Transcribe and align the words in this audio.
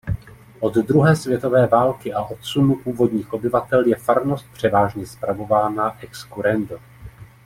Od 0.59 0.73
druhé 0.73 1.15
světové 1.15 1.67
války 1.67 2.13
a 2.13 2.23
odsunu 2.23 2.75
původních 2.75 3.33
obyvatel 3.33 3.85
je 3.85 3.95
farnost 3.95 4.45
převážně 4.53 5.07
spravována 5.07 6.01
excurrendo. 6.03 6.79